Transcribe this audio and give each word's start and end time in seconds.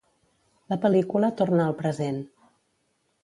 La 0.73 0.77
pel·lícula 0.85 1.29
torna 1.41 1.67
al 1.67 1.77
present. 1.83 2.19